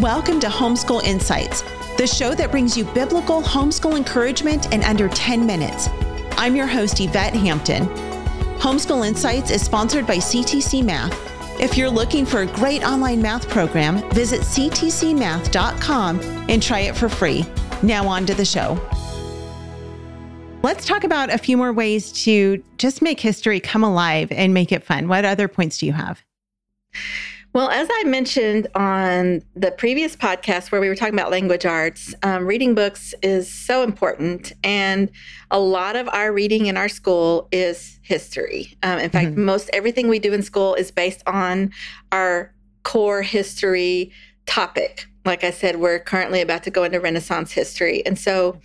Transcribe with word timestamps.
Welcome 0.00 0.40
to 0.40 0.48
Homeschool 0.48 1.02
Insights, 1.04 1.62
the 1.96 2.06
show 2.06 2.34
that 2.34 2.50
brings 2.50 2.76
you 2.76 2.84
biblical 2.84 3.40
homeschool 3.40 3.96
encouragement 3.96 4.70
in 4.74 4.84
under 4.84 5.08
10 5.08 5.46
minutes. 5.46 5.88
I'm 6.32 6.54
your 6.54 6.66
host, 6.66 7.00
Yvette 7.00 7.32
Hampton. 7.32 7.86
Homeschool 8.58 9.08
Insights 9.08 9.50
is 9.50 9.62
sponsored 9.62 10.06
by 10.06 10.16
CTC 10.16 10.84
Math. 10.84 11.18
If 11.58 11.78
you're 11.78 11.88
looking 11.88 12.26
for 12.26 12.42
a 12.42 12.46
great 12.46 12.84
online 12.84 13.22
math 13.22 13.48
program, 13.48 14.06
visit 14.10 14.42
ctcmath.com 14.42 16.20
and 16.50 16.62
try 16.62 16.80
it 16.80 16.94
for 16.94 17.08
free. 17.08 17.46
Now, 17.82 18.06
on 18.06 18.26
to 18.26 18.34
the 18.34 18.44
show. 18.44 18.78
Let's 20.62 20.84
talk 20.84 21.04
about 21.04 21.32
a 21.32 21.38
few 21.38 21.56
more 21.56 21.72
ways 21.72 22.12
to 22.24 22.62
just 22.76 23.00
make 23.00 23.18
history 23.18 23.60
come 23.60 23.82
alive 23.82 24.30
and 24.30 24.52
make 24.52 24.72
it 24.72 24.82
fun. 24.82 25.08
What 25.08 25.24
other 25.24 25.48
points 25.48 25.78
do 25.78 25.86
you 25.86 25.94
have? 25.94 26.22
Well, 27.56 27.70
as 27.70 27.88
I 27.90 28.04
mentioned 28.04 28.66
on 28.74 29.40
the 29.54 29.70
previous 29.70 30.14
podcast 30.14 30.70
where 30.70 30.78
we 30.78 30.90
were 30.90 30.94
talking 30.94 31.14
about 31.14 31.30
language 31.30 31.64
arts, 31.64 32.14
um, 32.22 32.44
reading 32.44 32.74
books 32.74 33.14
is 33.22 33.50
so 33.50 33.82
important. 33.82 34.52
And 34.62 35.10
a 35.50 35.58
lot 35.58 35.96
of 35.96 36.06
our 36.10 36.34
reading 36.34 36.66
in 36.66 36.76
our 36.76 36.90
school 36.90 37.48
is 37.50 37.98
history. 38.02 38.76
Um, 38.82 38.98
in 38.98 39.08
fact, 39.08 39.28
mm-hmm. 39.28 39.46
most 39.46 39.70
everything 39.72 40.08
we 40.08 40.18
do 40.18 40.34
in 40.34 40.42
school 40.42 40.74
is 40.74 40.90
based 40.90 41.22
on 41.26 41.72
our 42.12 42.52
core 42.82 43.22
history 43.22 44.12
topic. 44.44 45.06
Like 45.24 45.42
I 45.42 45.50
said, 45.50 45.76
we're 45.76 46.00
currently 46.00 46.42
about 46.42 46.62
to 46.64 46.70
go 46.70 46.84
into 46.84 47.00
Renaissance 47.00 47.52
history. 47.52 48.04
And 48.04 48.18
so 48.18 48.60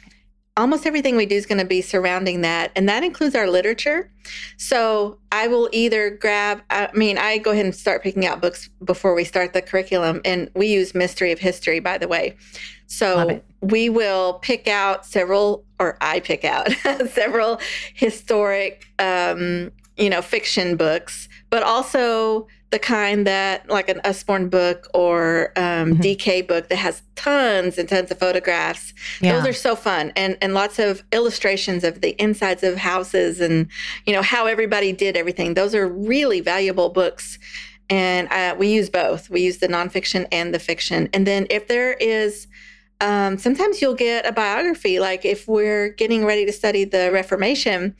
almost 0.57 0.85
everything 0.85 1.15
we 1.15 1.25
do 1.25 1.35
is 1.35 1.45
going 1.45 1.57
to 1.57 1.65
be 1.65 1.81
surrounding 1.81 2.41
that 2.41 2.71
and 2.75 2.87
that 2.89 3.03
includes 3.03 3.35
our 3.35 3.49
literature. 3.49 4.11
So 4.57 5.17
i 5.31 5.47
will 5.47 5.69
either 5.71 6.09
grab 6.09 6.61
i 6.69 6.89
mean 6.93 7.17
i 7.17 7.37
go 7.37 7.51
ahead 7.51 7.65
and 7.65 7.75
start 7.75 8.03
picking 8.03 8.25
out 8.25 8.41
books 8.41 8.69
before 8.83 9.13
we 9.13 9.23
start 9.23 9.53
the 9.53 9.61
curriculum 9.61 10.21
and 10.25 10.49
we 10.53 10.67
use 10.67 10.93
mystery 10.93 11.31
of 11.31 11.39
history 11.39 11.79
by 11.79 11.97
the 11.97 12.07
way. 12.07 12.35
So 12.87 13.41
we 13.61 13.87
will 13.89 14.33
pick 14.39 14.67
out 14.67 15.05
several 15.05 15.63
or 15.79 15.97
i 16.01 16.19
pick 16.19 16.43
out 16.43 16.71
several 17.09 17.59
historic 17.93 18.85
um, 18.99 19.71
you 19.97 20.09
know 20.09 20.21
fiction 20.21 20.75
books 20.75 21.29
but 21.51 21.61
also 21.61 22.47
the 22.71 22.79
kind 22.79 23.27
that 23.27 23.69
like 23.69 23.89
an 23.89 23.99
Usborne 24.05 24.49
book 24.49 24.87
or 24.93 25.51
um, 25.57 25.93
mm-hmm. 25.93 26.01
DK 26.01 26.47
book 26.47 26.69
that 26.69 26.77
has 26.77 27.03
tons 27.15 27.77
and 27.77 27.87
tons 27.87 28.09
of 28.09 28.17
photographs. 28.17 28.93
Yeah. 29.19 29.33
Those 29.33 29.49
are 29.49 29.53
so 29.53 29.75
fun 29.75 30.11
and 30.15 30.37
and 30.41 30.53
lots 30.55 30.79
of 30.79 31.03
illustrations 31.11 31.83
of 31.83 32.01
the 32.01 32.19
insides 32.19 32.63
of 32.63 32.77
houses 32.77 33.41
and 33.41 33.67
you 34.05 34.13
know 34.13 34.21
how 34.21 34.47
everybody 34.47 34.93
did 34.93 35.15
everything. 35.15 35.53
Those 35.53 35.75
are 35.75 35.87
really 35.87 36.39
valuable 36.39 36.89
books. 36.89 37.37
And 37.89 38.29
uh, 38.31 38.55
we 38.57 38.69
use 38.69 38.89
both. 38.89 39.29
We 39.29 39.41
use 39.41 39.57
the 39.57 39.67
nonfiction 39.67 40.25
and 40.31 40.53
the 40.53 40.59
fiction. 40.59 41.09
And 41.13 41.27
then 41.27 41.45
if 41.49 41.67
there 41.67 41.91
is 41.95 42.47
um, 43.01 43.37
sometimes 43.39 43.81
you'll 43.81 43.95
get 43.95 44.25
a 44.25 44.31
biography. 44.31 44.99
Like 44.99 45.25
if 45.25 45.47
we're 45.47 45.89
getting 45.89 46.23
ready 46.23 46.45
to 46.45 46.51
study 46.53 46.85
the 46.85 47.11
Reformation, 47.11 47.95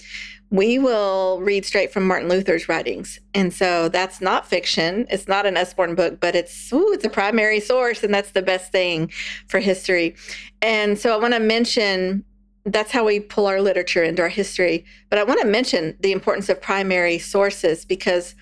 we 0.52 0.78
will 0.78 1.42
read 1.42 1.66
straight 1.66 1.92
from 1.92 2.06
Martin 2.06 2.30
Luther's 2.30 2.70
writings. 2.70 3.20
And 3.34 3.52
so 3.52 3.90
that's 3.90 4.22
not 4.22 4.46
fiction. 4.46 5.08
It's 5.10 5.28
not 5.28 5.46
an 5.46 5.58
Usborne 5.58 5.96
book, 5.96 6.20
but 6.20 6.36
it's 6.36 6.72
ooh, 6.72 6.92
it's 6.94 7.04
a 7.04 7.10
primary 7.10 7.60
source 7.60 8.04
and 8.04 8.14
that's 8.14 8.32
the 8.32 8.42
best 8.42 8.72
thing 8.72 9.12
for 9.48 9.60
history. 9.60 10.16
And 10.62 11.00
so 11.00 11.14
I 11.14 11.18
want 11.20 11.34
to 11.34 11.40
mention 11.40 12.24
that's 12.66 12.92
how 12.92 13.04
we 13.04 13.20
pull 13.20 13.48
our 13.48 13.60
literature 13.60 14.04
into 14.04 14.22
our 14.22 14.30
history. 14.30 14.86
But 15.10 15.18
I 15.18 15.24
want 15.24 15.42
to 15.42 15.48
mention 15.48 15.98
the 16.02 16.12
importance 16.12 16.48
of 16.48 16.62
primary 16.62 17.18
sources 17.18 17.86
because 17.86 18.36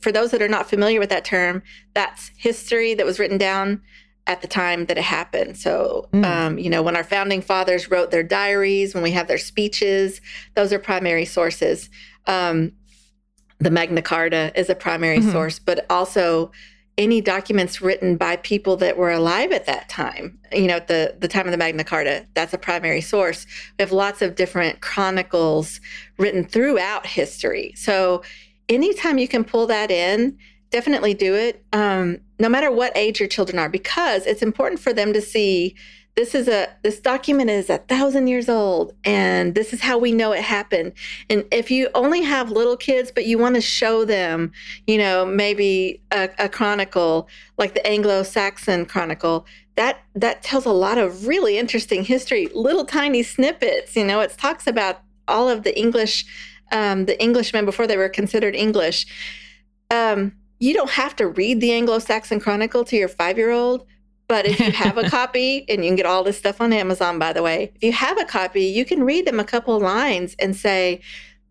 for 0.00 0.10
those 0.10 0.32
that 0.32 0.42
are 0.42 0.48
not 0.48 0.68
familiar 0.68 0.98
with 0.98 1.10
that 1.10 1.24
term, 1.24 1.62
that's 1.94 2.32
history 2.36 2.94
that 2.94 3.06
was 3.06 3.20
written 3.20 3.38
down 3.38 3.80
at 4.30 4.42
the 4.42 4.46
time 4.46 4.86
that 4.86 4.96
it 4.96 5.02
happened. 5.02 5.56
So, 5.56 6.08
mm. 6.12 6.24
um, 6.24 6.56
you 6.56 6.70
know, 6.70 6.82
when 6.82 6.94
our 6.94 7.02
founding 7.02 7.42
fathers 7.42 7.90
wrote 7.90 8.12
their 8.12 8.22
diaries, 8.22 8.94
when 8.94 9.02
we 9.02 9.10
have 9.10 9.26
their 9.26 9.38
speeches, 9.38 10.20
those 10.54 10.72
are 10.72 10.78
primary 10.78 11.24
sources. 11.24 11.90
Um, 12.28 12.70
the 13.58 13.72
Magna 13.72 14.02
Carta 14.02 14.52
is 14.54 14.70
a 14.70 14.76
primary 14.76 15.18
mm-hmm. 15.18 15.32
source, 15.32 15.58
but 15.58 15.84
also 15.90 16.52
any 16.96 17.20
documents 17.20 17.80
written 17.80 18.16
by 18.16 18.36
people 18.36 18.76
that 18.76 18.96
were 18.96 19.10
alive 19.10 19.50
at 19.50 19.66
that 19.66 19.88
time, 19.88 20.38
you 20.52 20.68
know, 20.68 20.76
at 20.76 20.86
the, 20.86 21.16
the 21.18 21.28
time 21.28 21.46
of 21.46 21.50
the 21.50 21.58
Magna 21.58 21.82
Carta, 21.82 22.24
that's 22.34 22.54
a 22.54 22.58
primary 22.58 23.00
source. 23.00 23.46
We 23.78 23.82
have 23.82 23.90
lots 23.90 24.22
of 24.22 24.36
different 24.36 24.80
chronicles 24.80 25.80
written 26.18 26.44
throughout 26.44 27.04
history. 27.04 27.72
So 27.74 28.22
anytime 28.68 29.18
you 29.18 29.26
can 29.26 29.42
pull 29.42 29.66
that 29.66 29.90
in, 29.90 30.38
definitely 30.70 31.14
do 31.14 31.34
it. 31.34 31.64
Um, 31.72 32.18
no 32.38 32.48
matter 32.48 32.70
what 32.70 32.96
age 32.96 33.20
your 33.20 33.28
children 33.28 33.58
are, 33.58 33.68
because 33.68 34.26
it's 34.26 34.42
important 34.42 34.80
for 34.80 34.92
them 34.92 35.12
to 35.12 35.20
see 35.20 35.74
this 36.16 36.34
is 36.34 36.48
a 36.48 36.68
this 36.82 37.00
document 37.00 37.50
is 37.50 37.70
a 37.70 37.78
thousand 37.78 38.26
years 38.26 38.48
old 38.48 38.92
and 39.04 39.54
this 39.54 39.72
is 39.72 39.80
how 39.80 39.96
we 39.96 40.12
know 40.12 40.32
it 40.32 40.42
happened 40.42 40.92
and 41.28 41.44
if 41.52 41.70
you 41.70 41.88
only 41.94 42.22
have 42.22 42.50
little 42.50 42.76
kids 42.76 43.12
but 43.14 43.26
you 43.26 43.38
want 43.38 43.54
to 43.54 43.60
show 43.60 44.04
them 44.04 44.50
you 44.86 44.98
know 44.98 45.24
maybe 45.24 46.02
a, 46.10 46.28
a 46.38 46.48
chronicle 46.48 47.28
like 47.58 47.74
the 47.74 47.86
anglo-saxon 47.86 48.84
chronicle 48.86 49.46
that 49.76 50.00
that 50.14 50.42
tells 50.42 50.66
a 50.66 50.72
lot 50.72 50.98
of 50.98 51.26
really 51.26 51.56
interesting 51.56 52.04
history 52.04 52.48
little 52.54 52.84
tiny 52.84 53.22
snippets 53.22 53.96
you 53.96 54.04
know 54.04 54.20
it 54.20 54.36
talks 54.36 54.66
about 54.66 55.00
all 55.28 55.48
of 55.48 55.62
the 55.62 55.78
english 55.78 56.26
um, 56.72 57.06
the 57.06 57.20
englishmen 57.22 57.64
before 57.64 57.86
they 57.86 57.96
were 57.96 58.08
considered 58.08 58.54
english 58.56 59.06
um, 59.90 60.32
you 60.60 60.74
don't 60.74 60.90
have 60.90 61.16
to 61.16 61.26
read 61.26 61.60
the 61.60 61.72
Anglo 61.72 61.98
Saxon 61.98 62.38
Chronicle 62.38 62.84
to 62.84 62.96
your 62.96 63.08
five 63.08 63.36
year 63.36 63.50
old. 63.50 63.86
But 64.28 64.46
if 64.46 64.60
you 64.60 64.70
have 64.70 64.96
a 64.96 65.10
copy, 65.10 65.64
and 65.68 65.82
you 65.82 65.88
can 65.90 65.96
get 65.96 66.06
all 66.06 66.22
this 66.22 66.38
stuff 66.38 66.60
on 66.60 66.72
Amazon, 66.72 67.18
by 67.18 67.32
the 67.32 67.42
way, 67.42 67.72
if 67.74 67.82
you 67.82 67.92
have 67.92 68.20
a 68.20 68.24
copy, 68.24 68.66
you 68.66 68.84
can 68.84 69.02
read 69.02 69.26
them 69.26 69.40
a 69.40 69.44
couple 69.44 69.80
lines 69.80 70.36
and 70.38 70.54
say, 70.54 71.00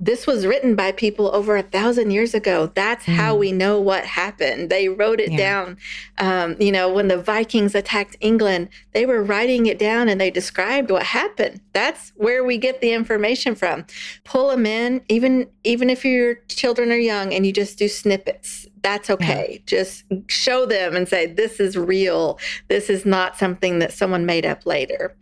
this 0.02 0.26
was 0.26 0.46
written 0.46 0.76
by 0.76 0.94
people 0.94 1.30
over 1.36 1.58
a 1.58 1.62
thousand 1.62 2.12
years 2.12 2.34
ago. 2.34 2.72
That's 2.74 3.06
mm. 3.06 3.16
how 3.16 3.36
we 3.36 3.52
know 3.52 3.82
what 3.82 4.06
happened. 4.06 4.70
They 4.70 4.88
wrote 4.88 5.20
it 5.20 5.32
yeah. 5.32 5.38
down. 5.38 5.78
Um, 6.20 6.56
you 6.58 6.72
know, 6.72 6.92
when 6.92 7.10
the 7.10 7.18
Vikings 7.18 7.76
attacked 7.76 8.16
England, 8.22 8.70
they 8.94 9.06
were 9.06 9.22
writing 9.22 9.66
it 9.66 9.78
down 9.78 10.08
and 10.08 10.22
they 10.22 10.32
described 10.32 10.90
what 10.90 11.04
happened. 11.04 11.60
That's 11.74 12.14
where 12.16 12.46
we 12.46 12.58
get 12.58 12.80
the 12.80 12.94
information 12.94 13.56
from. 13.56 13.86
Pull 14.24 14.52
them 14.52 14.66
in, 14.66 15.02
even 15.10 15.50
even 15.66 15.90
if 15.90 16.06
your 16.06 16.36
children 16.48 16.94
are 16.94 16.98
young 16.98 17.34
and 17.34 17.46
you 17.46 17.52
just 17.52 17.78
do 17.78 17.90
snippets 17.90 18.68
that's 18.82 19.10
okay. 19.10 19.48
Yeah. 19.52 19.60
Just 19.66 20.04
show 20.28 20.66
them 20.66 20.96
and 20.96 21.08
say, 21.08 21.26
this 21.26 21.60
is 21.60 21.78
real. 21.78 22.40
This 22.68 22.90
is 22.90 23.06
not 23.06 23.38
something 23.38 23.80
that 23.80 23.94
someone 23.94 24.26
made 24.26 24.46
up 24.46 24.66
later. 24.66 25.16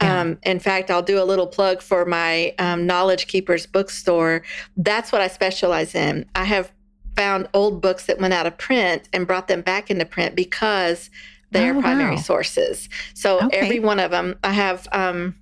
Yeah. 0.00 0.20
Um, 0.20 0.38
in 0.42 0.58
fact, 0.58 0.90
I'll 0.90 1.02
do 1.02 1.22
a 1.22 1.24
little 1.24 1.46
plug 1.46 1.82
for 1.82 2.04
my 2.04 2.54
um, 2.58 2.86
Knowledge 2.86 3.26
Keepers 3.26 3.66
bookstore. 3.66 4.42
That's 4.76 5.12
what 5.12 5.20
I 5.20 5.28
specialize 5.28 5.94
in. 5.94 6.26
I 6.34 6.44
have 6.44 6.72
found 7.16 7.48
old 7.54 7.80
books 7.80 8.06
that 8.06 8.18
went 8.18 8.34
out 8.34 8.46
of 8.46 8.58
print 8.58 9.08
and 9.12 9.26
brought 9.26 9.48
them 9.48 9.62
back 9.62 9.90
into 9.90 10.04
print 10.04 10.34
because 10.34 11.10
they 11.52 11.70
oh, 11.70 11.76
are 11.78 11.80
primary 11.80 12.16
wow. 12.16 12.20
sources. 12.20 12.88
So 13.14 13.40
okay. 13.40 13.58
every 13.58 13.78
one 13.78 14.00
of 14.00 14.10
them, 14.10 14.36
I 14.42 14.52
have 14.52 14.88
um, 14.92 15.36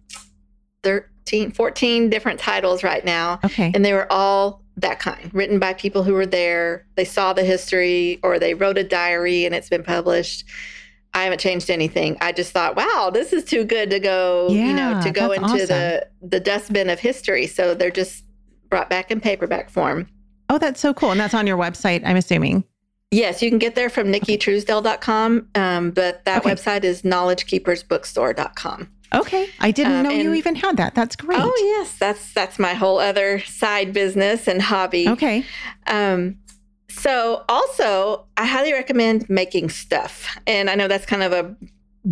13, 0.82 1.52
14 1.52 2.10
different 2.10 2.38
titles 2.38 2.82
right 2.82 3.04
now. 3.04 3.40
Okay. 3.44 3.72
And 3.74 3.84
they 3.84 3.94
were 3.94 4.10
all 4.12 4.61
that 4.76 5.00
kind, 5.00 5.30
written 5.34 5.58
by 5.58 5.74
people 5.74 6.02
who 6.02 6.14
were 6.14 6.26
there. 6.26 6.86
They 6.94 7.04
saw 7.04 7.32
the 7.32 7.44
history 7.44 8.18
or 8.22 8.38
they 8.38 8.54
wrote 8.54 8.78
a 8.78 8.84
diary 8.84 9.44
and 9.44 9.54
it's 9.54 9.68
been 9.68 9.82
published. 9.82 10.44
I 11.14 11.24
haven't 11.24 11.40
changed 11.40 11.70
anything. 11.70 12.16
I 12.20 12.32
just 12.32 12.52
thought, 12.52 12.74
wow, 12.74 13.10
this 13.12 13.32
is 13.32 13.44
too 13.44 13.64
good 13.64 13.90
to 13.90 14.00
go, 14.00 14.48
yeah, 14.50 14.66
you 14.66 14.72
know, 14.72 15.00
to 15.02 15.10
go 15.10 15.32
into 15.32 15.46
awesome. 15.46 15.66
the 15.66 16.08
the 16.22 16.40
dustbin 16.40 16.88
of 16.88 17.00
history. 17.00 17.46
So 17.46 17.74
they're 17.74 17.90
just 17.90 18.24
brought 18.70 18.88
back 18.88 19.10
in 19.10 19.20
paperback 19.20 19.68
form. 19.68 20.08
Oh, 20.48 20.58
that's 20.58 20.80
so 20.80 20.94
cool. 20.94 21.10
And 21.10 21.20
that's 21.20 21.34
on 21.34 21.46
your 21.46 21.58
website, 21.58 22.02
I'm 22.04 22.16
assuming. 22.16 22.64
Yes, 23.10 23.42
you 23.42 23.50
can 23.50 23.58
get 23.58 23.74
there 23.74 23.90
from 23.90 24.10
nickitruesdell.com, 24.10 25.48
um, 25.54 25.90
but 25.90 26.24
that 26.24 26.44
okay. 26.44 26.54
website 26.54 26.82
is 26.82 27.02
knowledgekeepersbookstore.com. 27.02 28.88
Okay, 29.14 29.48
I 29.60 29.70
didn't 29.70 29.92
um, 29.92 30.02
know 30.04 30.10
you 30.10 30.34
even 30.34 30.54
had 30.54 30.76
that. 30.76 30.94
That's 30.94 31.16
great. 31.16 31.40
Oh 31.40 31.54
yes, 31.58 31.96
that's 31.98 32.32
that's 32.32 32.58
my 32.58 32.74
whole 32.74 32.98
other 32.98 33.40
side 33.40 33.92
business 33.92 34.48
and 34.48 34.62
hobby. 34.62 35.08
Okay. 35.08 35.44
Um, 35.86 36.38
so 36.88 37.44
also, 37.48 38.26
I 38.36 38.46
highly 38.46 38.72
recommend 38.72 39.28
making 39.28 39.70
stuff, 39.70 40.36
and 40.46 40.68
I 40.68 40.74
know 40.74 40.88
that's 40.88 41.06
kind 41.06 41.22
of 41.22 41.32
a 41.32 41.56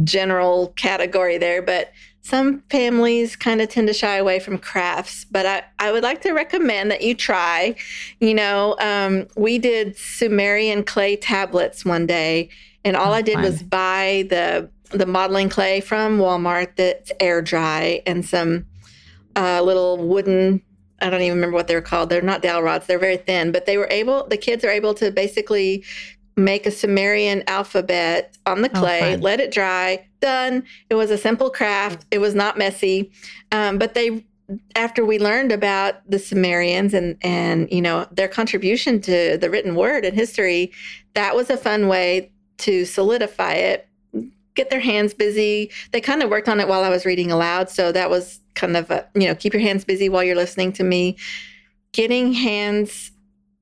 general 0.04 0.68
category 0.76 1.36
there, 1.36 1.62
but 1.62 1.92
some 2.22 2.62
families 2.70 3.34
kind 3.34 3.60
of 3.60 3.68
tend 3.68 3.88
to 3.88 3.94
shy 3.94 4.16
away 4.16 4.38
from 4.38 4.58
crafts, 4.58 5.24
but 5.24 5.46
I, 5.46 5.62
I 5.78 5.90
would 5.90 6.02
like 6.02 6.20
to 6.22 6.32
recommend 6.32 6.90
that 6.90 7.02
you 7.02 7.14
try. 7.14 7.74
You 8.20 8.34
know, 8.34 8.76
um, 8.78 9.26
we 9.36 9.58
did 9.58 9.96
Sumerian 9.96 10.84
clay 10.84 11.16
tablets 11.16 11.84
one 11.84 12.06
day, 12.06 12.50
and 12.84 12.96
all 12.96 13.10
oh, 13.10 13.16
I 13.16 13.22
did 13.22 13.34
fun. 13.34 13.42
was 13.42 13.62
buy 13.62 14.26
the 14.28 14.70
the 14.90 15.06
modeling 15.06 15.48
clay 15.48 15.80
from 15.80 16.18
Walmart 16.18 16.76
that's 16.76 17.12
air 17.20 17.42
dry 17.42 18.02
and 18.06 18.24
some 18.24 18.66
uh, 19.36 19.62
little 19.62 19.96
wooden 19.98 20.62
I 21.02 21.08
don't 21.08 21.22
even 21.22 21.36
remember 21.38 21.54
what 21.56 21.66
they're 21.66 21.80
called. 21.80 22.10
They're 22.10 22.20
not 22.20 22.42
dowel 22.42 22.62
rods. 22.62 22.86
They're 22.86 22.98
very 22.98 23.16
thin, 23.16 23.52
but 23.52 23.64
they 23.64 23.78
were 23.78 23.88
able. 23.90 24.26
The 24.26 24.36
kids 24.36 24.64
are 24.64 24.70
able 24.70 24.92
to 24.94 25.10
basically 25.10 25.82
make 26.36 26.66
a 26.66 26.70
Sumerian 26.70 27.42
alphabet 27.46 28.36
on 28.46 28.62
the 28.62 28.70
Oh, 28.74 28.80
clay, 28.80 29.12
fun. 29.12 29.20
let 29.20 29.40
it 29.40 29.50
dry, 29.50 30.06
done. 30.20 30.62
It 30.90 30.94
was 30.94 31.10
a 31.10 31.18
simple 31.18 31.50
craft. 31.50 32.04
It 32.10 32.18
was 32.18 32.34
not 32.34 32.58
messy. 32.58 33.10
Um, 33.50 33.78
but 33.78 33.94
they, 33.94 34.24
after 34.76 35.04
we 35.04 35.18
learned 35.18 35.52
about 35.52 36.08
the 36.10 36.18
Sumerians 36.18 36.92
and 36.92 37.16
and 37.22 37.70
you 37.72 37.80
know 37.80 38.06
their 38.10 38.28
contribution 38.28 39.00
to 39.02 39.38
the 39.38 39.48
written 39.48 39.74
word 39.76 40.04
and 40.04 40.14
history, 40.14 40.70
that 41.14 41.34
was 41.34 41.48
a 41.50 41.56
fun 41.56 41.88
way 41.88 42.30
to 42.58 42.84
solidify 42.84 43.54
it. 43.54 43.88
Get 44.54 44.70
their 44.70 44.80
hands 44.80 45.14
busy. 45.14 45.70
They 45.92 46.00
kind 46.00 46.22
of 46.22 46.30
worked 46.30 46.48
on 46.48 46.60
it 46.60 46.68
while 46.68 46.82
I 46.82 46.88
was 46.88 47.04
reading 47.04 47.30
aloud, 47.30 47.70
so 47.70 47.92
that 47.92 48.10
was 48.10 48.40
kind 48.54 48.76
of 48.76 48.90
a 48.90 49.06
you 49.14 49.26
know 49.26 49.34
keep 49.34 49.52
your 49.52 49.62
hands 49.62 49.84
busy 49.84 50.08
while 50.08 50.24
you're 50.24 50.36
listening 50.36 50.72
to 50.74 50.84
me. 50.84 51.16
Getting 51.92 52.32
hands 52.32 53.12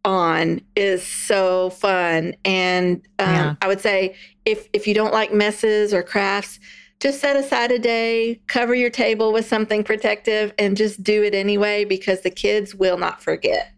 on 0.05 0.61
is 0.77 1.07
so 1.07 1.71
fun, 1.71 2.35
and 2.45 2.97
um, 3.19 3.35
Yeah. 3.35 3.55
I 3.61 3.69
would 3.69 3.81
say 3.81 4.17
if 4.45 4.69
if 4.73 4.87
you 4.87 4.95
don't 4.95 5.13
like 5.13 5.33
messes 5.33 5.93
or 5.93 6.03
crafts, 6.03 6.59
just 7.01 7.21
set 7.21 7.37
aside 7.37 7.71
a 7.71 7.79
day, 7.79 8.41
cover 8.47 8.75
your 8.75 8.91
table 8.91 9.33
with 9.33 9.47
something 9.47 9.85
protective, 9.85 10.53
and 10.59 10.77
just 10.77 11.03
do 11.03 11.23
it 11.23 11.35
anyway 11.35 11.85
because 11.85 12.23
the 12.23 12.31
kids 12.31 12.75
will 12.75 12.99
not 12.99 13.23
forget. 13.23 13.73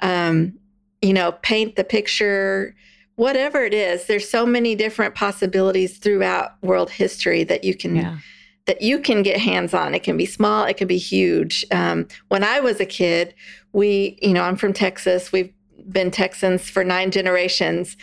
Um, 0.00 0.58
you 1.00 1.12
know, 1.12 1.32
paint 1.42 1.76
the 1.76 1.84
picture, 1.84 2.74
whatever 3.18 3.64
it 3.64 3.74
is. 3.74 4.06
There's 4.06 4.28
so 4.30 4.46
many 4.46 4.76
different 4.76 5.16
possibilities 5.16 5.98
throughout 5.98 6.52
world 6.62 6.88
history 6.88 7.42
that 7.44 7.64
you 7.64 7.74
can 7.74 7.96
Yeah. 7.96 8.16
that 8.66 8.80
you 8.82 8.98
can 8.98 9.22
get 9.22 9.38
hands 9.40 9.72
on. 9.74 9.94
It 9.94 10.02
can 10.02 10.16
be 10.16 10.26
small, 10.26 10.64
it 10.64 10.76
can 10.76 10.86
be 10.86 10.98
huge. 10.98 11.64
Um, 11.70 12.06
when 12.28 12.44
I 12.44 12.60
was 12.60 12.80
a 12.80 12.86
kid, 12.86 13.34
we, 13.72 14.18
you 14.20 14.34
know, 14.34 14.42
I'm 14.42 14.56
from 14.56 14.72
Texas. 14.74 15.32
We've 15.32 15.50
been 15.90 16.10
Texans 16.10 16.68
for 16.68 16.84
nine 16.84 17.10
generations. 17.10 17.96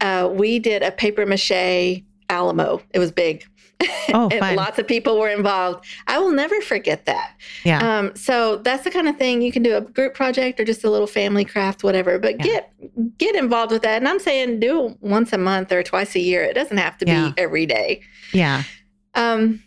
Uh, 0.00 0.28
we 0.30 0.58
did 0.58 0.82
a 0.82 0.90
paper 0.90 1.24
mache 1.24 2.02
Alamo. 2.28 2.82
It 2.92 2.98
was 2.98 3.10
big. 3.12 3.46
Oh, 4.14 4.30
fun. 4.30 4.56
lots 4.56 4.78
of 4.78 4.88
people 4.88 5.18
were 5.18 5.28
involved. 5.28 5.84
I 6.06 6.18
will 6.18 6.32
never 6.32 6.60
forget 6.62 7.04
that. 7.04 7.34
Yeah. 7.64 7.78
Um, 7.98 8.16
so 8.16 8.56
that's 8.56 8.82
the 8.84 8.90
kind 8.90 9.06
of 9.06 9.16
thing 9.18 9.42
you 9.42 9.52
can 9.52 9.62
do 9.62 9.76
a 9.76 9.82
group 9.82 10.14
project 10.14 10.58
or 10.58 10.64
just 10.64 10.82
a 10.82 10.90
little 10.90 11.06
family 11.06 11.44
craft, 11.44 11.84
whatever. 11.84 12.18
But 12.18 12.38
Yeah. 12.38 12.44
get 12.44 13.18
get 13.18 13.36
involved 13.36 13.70
with 13.70 13.82
that. 13.82 13.98
And 13.98 14.08
I'm 14.08 14.18
saying 14.18 14.60
do 14.60 14.86
it 14.86 14.96
once 15.02 15.32
a 15.34 15.38
month 15.38 15.70
or 15.72 15.82
twice 15.82 16.14
a 16.16 16.20
year. 16.20 16.42
It 16.42 16.54
doesn't 16.54 16.78
have 16.78 16.96
to 16.98 17.06
Yeah. 17.06 17.28
be 17.36 17.42
every 17.42 17.66
day. 17.66 18.00
yeah. 18.32 18.62
Um, 19.14 19.62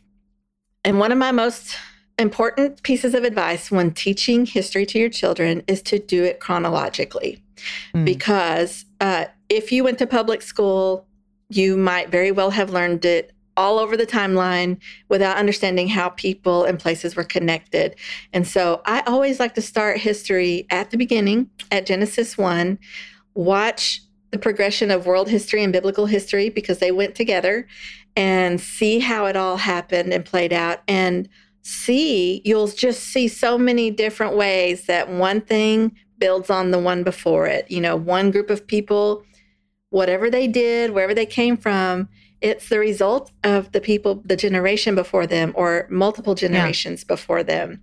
and 0.83 0.97
one 0.99 1.11
of 1.11 1.17
my 1.19 1.31
most 1.31 1.75
important 2.17 2.81
pieces 2.83 3.13
of 3.13 3.23
advice 3.23 3.69
when 3.71 3.91
teaching 3.91 4.45
history 4.47 4.85
to 4.87 4.97
your 4.99 5.09
children 5.09 5.61
is 5.67 5.81
to 5.83 5.99
do 5.99 6.23
it 6.23 6.39
chronologically. 6.39 7.43
Mm. 7.93 8.05
Because 8.05 8.85
uh, 8.99 9.25
if 9.49 9.71
you 9.71 9.83
went 9.83 9.99
to 9.99 10.07
public 10.07 10.41
school, 10.41 11.05
you 11.49 11.77
might 11.77 12.09
very 12.09 12.31
well 12.31 12.49
have 12.51 12.71
learned 12.71 13.05
it 13.05 13.31
all 13.57 13.79
over 13.79 13.97
the 13.97 14.05
timeline 14.05 14.77
without 15.09 15.37
understanding 15.37 15.87
how 15.87 16.09
people 16.09 16.63
and 16.63 16.79
places 16.79 17.15
were 17.15 17.23
connected. 17.23 17.95
And 18.33 18.47
so 18.47 18.81
I 18.85 19.01
always 19.07 19.39
like 19.39 19.55
to 19.55 19.61
start 19.61 19.97
history 19.97 20.65
at 20.69 20.91
the 20.91 20.97
beginning, 20.97 21.49
at 21.71 21.85
Genesis 21.85 22.37
1, 22.37 22.79
watch 23.33 24.01
the 24.31 24.39
progression 24.39 24.91
of 24.91 25.05
world 25.05 25.29
history 25.29 25.63
and 25.63 25.73
biblical 25.73 26.05
history 26.05 26.49
because 26.49 26.79
they 26.79 26.91
went 26.91 27.15
together 27.15 27.67
and 28.15 28.59
see 28.59 28.99
how 28.99 29.25
it 29.25 29.35
all 29.35 29.57
happened 29.57 30.13
and 30.13 30.25
played 30.25 30.53
out 30.53 30.79
and 30.87 31.29
see 31.63 32.41
you'll 32.43 32.67
just 32.67 33.03
see 33.03 33.27
so 33.27 33.57
many 33.57 33.91
different 33.91 34.35
ways 34.35 34.85
that 34.87 35.09
one 35.09 35.39
thing 35.41 35.95
builds 36.17 36.49
on 36.49 36.71
the 36.71 36.79
one 36.79 37.03
before 37.03 37.45
it 37.45 37.69
you 37.69 37.79
know 37.79 37.95
one 37.95 38.31
group 38.31 38.49
of 38.49 38.65
people 38.65 39.23
whatever 39.89 40.29
they 40.29 40.47
did 40.47 40.91
wherever 40.91 41.13
they 41.13 41.25
came 41.25 41.55
from 41.55 42.09
it's 42.41 42.69
the 42.69 42.79
result 42.79 43.31
of 43.43 43.71
the 43.71 43.81
people 43.81 44.21
the 44.25 44.35
generation 44.35 44.95
before 44.95 45.27
them 45.27 45.51
or 45.55 45.87
multiple 45.89 46.35
generations 46.35 47.03
before 47.03 47.43
them 47.43 47.81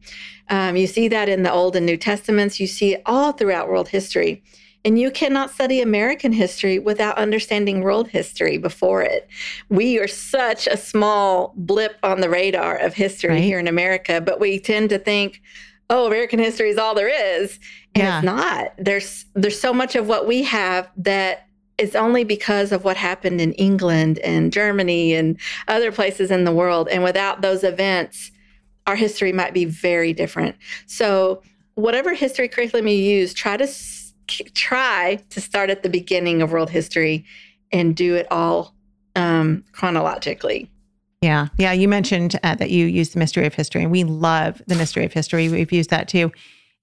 um, 0.49 0.77
you 0.77 0.87
see 0.87 1.09
that 1.09 1.29
in 1.29 1.43
the 1.43 1.53
old 1.53 1.77
and 1.77 1.87
new 1.87 1.97
testaments 1.97 2.59
you 2.61 2.67
see 2.67 2.95
it 2.95 3.03
all 3.07 3.33
throughout 3.33 3.69
world 3.69 3.89
history 3.89 4.43
and 4.85 4.99
you 4.99 5.11
cannot 5.11 5.51
study 5.51 5.81
American 5.81 6.33
history 6.33 6.79
without 6.79 7.19
understanding 7.19 7.81
world 7.81 8.07
history 8.09 8.59
before 8.59 9.03
it. 9.03 9.29
We 9.69 9.99
are 9.99 10.07
such 10.07 10.69
a 10.69 10.77
small 10.77 11.53
blip 11.57 11.97
on 12.05 12.21
the 12.21 12.31
radar 12.31 12.77
of 12.77 12.95
history 12.95 13.31
Right. 13.31 13.43
here 13.43 13.59
in 13.59 13.67
America, 13.67 14.21
but 14.21 14.39
we 14.39 14.61
tend 14.61 14.91
to 14.91 14.99
think, 15.01 15.43
oh, 15.91 16.07
American 16.07 16.39
history 16.39 16.71
is 16.71 16.79
all 16.79 16.95
there 16.95 17.09
is. 17.43 17.59
And 17.97 18.05
Yeah. 18.05 18.19
it's 18.19 18.25
not. 18.25 18.73
There's 18.79 19.27
there's 19.35 19.61
so 19.61 19.75
much 19.75 19.97
of 19.97 20.07
what 20.07 20.29
we 20.29 20.45
have 20.45 20.89
that 20.99 21.48
is 21.79 21.95
only 21.95 22.25
because 22.25 22.73
of 22.73 22.85
what 22.85 22.97
happened 22.97 23.41
in 23.41 23.53
England 23.55 24.19
and 24.19 24.53
Germany 24.53 25.15
and 25.15 25.39
other 25.69 25.93
places 25.93 26.31
in 26.31 26.45
the 26.45 26.53
world. 26.53 26.89
And 26.89 27.03
without 27.03 27.41
those 27.41 27.65
events, 27.65 28.33
our 28.87 28.97
history 28.97 29.33
might 29.33 29.55
be 29.55 29.65
very 29.65 30.13
different. 30.13 30.57
So, 30.87 31.43
whatever 31.75 32.15
history 32.15 32.49
curriculum 32.49 32.89
you 32.89 32.97
use, 32.97 33.33
try 33.33 33.57
to 33.57 33.69
try 34.55 35.19
to 35.31 35.41
start 35.41 35.71
at 35.71 35.83
the 35.83 35.89
beginning 35.89 36.43
of 36.43 36.53
world 36.53 36.71
history 36.71 37.25
and 37.73 37.97
do 37.97 38.15
it 38.15 38.27
all 38.31 38.75
um, 39.17 39.65
chronologically. 39.73 40.71
Yeah. 41.21 41.49
Yeah. 41.59 41.73
You 41.73 41.89
mentioned 41.89 42.39
uh, 42.43 42.55
that 42.57 42.71
you 42.71 42.87
use 42.87 43.11
the 43.11 43.19
mystery 43.19 43.47
of 43.47 43.55
history, 43.55 43.83
and 43.83 43.91
we 43.91 44.05
love 44.05 44.63
the 44.67 44.75
mystery 44.75 45.05
of 45.05 45.13
history. 45.13 45.49
We've 45.49 45.73
used 45.73 45.91
that 45.91 46.09
too. 46.09 46.33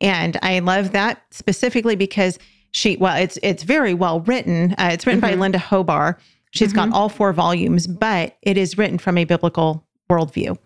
And 0.01 0.37
I 0.41 0.59
love 0.59 0.91
that 0.91 1.21
specifically 1.31 1.95
because 1.95 2.37
she, 2.75 2.97
well, 2.97 3.15
it's 3.15 3.39
it's 3.41 3.63
very 3.63 3.93
well 3.93 4.19
written. 4.21 4.73
Uh, 4.77 4.89
it's 4.91 5.07
written 5.07 5.21
by 5.21 5.33
Mhm. 5.33 5.39
Linda 5.39 5.57
Hobar. 5.59 6.17
She's 6.51 6.73
got 6.73 6.91
all 6.91 7.07
four 7.09 7.31
volumes, 7.33 7.87
but 7.87 8.35
it 8.41 8.57
is 8.57 8.77
written 8.77 8.97
from 8.97 9.17
a 9.17 9.23
biblical 9.23 9.85
worldview. 10.09 10.57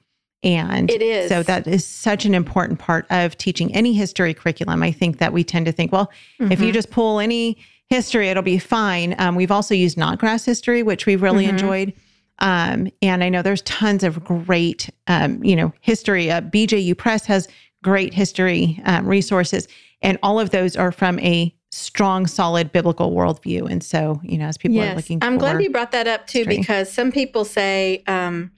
And 0.43 0.89
It 0.89 1.01
is. 1.01 1.29
so 1.29 1.43
that 1.43 1.67
is 1.67 1.85
such 1.85 2.25
an 2.25 2.33
important 2.33 2.79
part 2.79 3.05
of 3.11 3.37
teaching 3.37 3.73
any 3.75 3.93
history 3.93 4.33
curriculum. 4.33 4.81
I 4.83 4.91
think 4.91 5.17
that 5.19 5.33
we 5.33 5.43
tend 5.43 5.65
to 5.67 5.71
think, 5.71 5.91
well, 5.91 6.11
if 6.39 6.61
you 6.61 6.69
Mhm. 6.69 6.73
just 6.73 6.89
pull 6.91 7.19
any 7.19 7.57
history, 7.89 8.29
it'll 8.29 8.43
be 8.43 8.57
fine. 8.59 9.15
Um, 9.19 9.35
we've 9.35 9.51
also 9.51 9.73
used 9.75 9.97
Notgrass 9.97 10.45
history, 10.45 10.81
which 10.83 11.05
we've 11.05 11.21
really 11.21 11.45
Mhm. 11.45 11.49
enjoyed. 11.49 11.93
Um, 12.39 12.87
and 13.01 13.23
I 13.23 13.29
know 13.29 13.41
there's 13.41 13.63
tons 13.63 14.03
of 14.03 14.23
great, 14.23 14.89
um, 15.07 15.43
you 15.43 15.55
know, 15.55 15.73
history. 15.81 16.31
Uh, 16.31 16.41
BJU 16.41 16.95
Press 16.95 17.25
has 17.25 17.47
great 17.83 18.13
history 18.13 18.79
um, 18.85 19.05
resources, 19.07 19.67
and 20.01 20.17
all 20.23 20.39
of 20.39 20.51
those 20.51 20.75
are 20.75 20.91
from 20.91 21.19
a 21.19 21.53
strong, 21.71 22.25
solid 22.27 22.71
biblical 22.71 23.11
worldview. 23.11 23.69
And 23.69 23.83
so, 23.83 24.19
you 24.23 24.37
know, 24.37 24.45
as 24.45 24.57
people 24.57 24.81
are 24.81 24.95
looking, 24.95 25.19
I'm 25.21 25.37
glad 25.37 25.61
you 25.61 25.69
brought 25.69 25.91
that 25.91 26.07
up 26.07 26.27
too, 26.27 26.39
history. 26.39 26.57
because 26.57 26.91
some 26.91 27.11
people 27.11 27.45
say 27.45 28.03
um, 28.07 28.51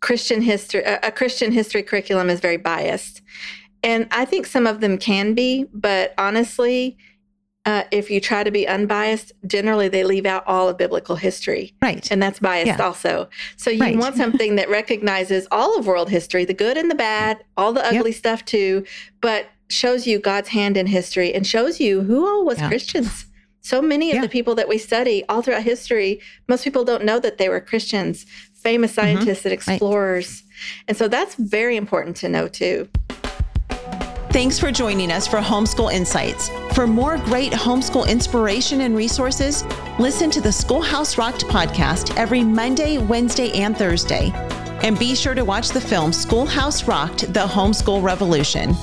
Christian 0.00 0.40
history, 0.42 0.82
a, 0.82 1.10
Christian 1.10 1.50
history 1.52 1.82
curriculum 1.82 2.30
is 2.30 2.40
very 2.40 2.56
biased, 2.56 3.22
and 3.82 4.06
I 4.10 4.24
think 4.24 4.46
some 4.46 4.66
of 4.66 4.80
them 4.80 4.98
can 4.98 5.34
be. 5.34 5.66
But 5.72 6.14
honestly, 6.18 6.96
uh, 7.66 7.84
if 7.90 8.08
you 8.10 8.20
try 8.20 8.44
to 8.44 8.50
be 8.50 8.66
unbiased, 8.68 9.32
generally 9.46 9.88
they 9.88 10.04
leave 10.04 10.24
out 10.24 10.44
all 10.46 10.68
of 10.68 10.78
biblical 10.78 11.16
history. 11.16 11.74
right, 11.82 12.08
And 12.10 12.22
that's 12.22 12.38
biased 12.38 12.66
Yeah. 12.78 12.86
also. 12.86 13.28
So 13.56 13.70
you 13.70 13.80
Right. 13.82 13.96
want 13.98 14.16
something 14.16 14.56
that 14.56 14.70
recognizes 14.70 15.46
all 15.50 15.76
of 15.78 15.86
world 15.86 16.08
history, 16.08 16.44
the 16.44 16.54
good 16.54 16.76
and 16.78 16.90
the 16.90 16.94
bad, 16.94 17.44
all 17.56 17.72
the 17.72 17.80
Yep. 17.82 17.96
ugly 17.96 18.12
stuff 18.12 18.44
too, 18.44 18.84
but 19.20 19.46
shows 19.70 20.06
you 20.06 20.18
God's 20.18 20.48
hand 20.48 20.76
in 20.76 20.86
history 20.86 21.34
and 21.34 21.46
shows 21.46 21.78
you 21.80 22.02
who 22.02 22.26
all 22.26 22.44
was 22.44 22.58
Yeah. 22.58 22.68
Christians. 22.68 23.26
So 23.60 23.82
many 23.82 24.10
of 24.10 24.16
Yeah. 24.16 24.22
the 24.22 24.28
people 24.28 24.54
that 24.54 24.68
we 24.68 24.78
study 24.78 25.24
all 25.28 25.42
throughout 25.42 25.62
history, 25.62 26.20
most 26.48 26.64
people 26.64 26.84
don't 26.84 27.04
know 27.04 27.18
that 27.18 27.36
they 27.38 27.48
were 27.48 27.60
Christians, 27.60 28.24
famous 28.62 28.92
Mm-hmm. 28.92 29.00
scientists 29.18 29.44
and 29.44 29.52
explorers. 29.52 30.42
And 30.86 30.96
so 30.96 31.06
that's 31.08 31.34
very 31.34 31.76
important 31.76 32.16
to 32.18 32.28
know 32.28 32.48
too. 32.48 32.88
Thanks 34.30 34.58
for 34.58 34.70
joining 34.70 35.10
us 35.10 35.26
for 35.26 35.38
Homeschool 35.38 35.92
Insights. 35.92 36.50
For 36.74 36.86
more 36.86 37.16
great 37.18 37.50
homeschool 37.52 38.06
inspiration 38.08 38.82
and 38.82 38.94
resources, 38.96 39.64
listen 39.98 40.30
to 40.30 40.40
the 40.40 40.52
Schoolhouse 40.52 41.18
Rocked 41.18 41.44
podcast 41.46 42.14
every 42.16 42.44
Monday, 42.44 42.98
Wednesday, 42.98 43.50
and 43.52 43.76
Thursday. 43.76 44.30
And 44.82 44.98
be 44.98 45.14
sure 45.14 45.34
to 45.34 45.44
watch 45.44 45.70
the 45.70 45.80
film 45.80 46.12
Schoolhouse 46.12 46.84
Rocked 46.86 47.32
The 47.34 47.46
Homeschool 47.46 48.02
Revolution. 48.02 48.74